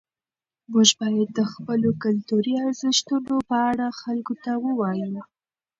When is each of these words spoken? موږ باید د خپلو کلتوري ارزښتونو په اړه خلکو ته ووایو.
موږ 0.71 0.89
باید 0.99 1.29
د 1.33 1.39
خپلو 1.53 1.89
کلتوري 2.03 2.53
ارزښتونو 2.67 3.35
په 3.49 3.57
اړه 3.71 3.87
خلکو 4.01 4.33
ته 4.43 4.51
ووایو. 4.65 5.21